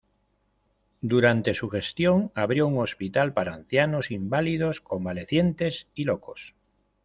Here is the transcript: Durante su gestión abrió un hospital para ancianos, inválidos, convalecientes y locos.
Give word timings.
Durante 1.01 1.53
su 1.53 1.69
gestión 1.69 2.31
abrió 2.33 2.65
un 2.65 2.79
hospital 2.79 3.33
para 3.33 3.53
ancianos, 3.53 4.09
inválidos, 4.09 4.81
convalecientes 4.81 5.89
y 5.93 6.05
locos. 6.05 6.55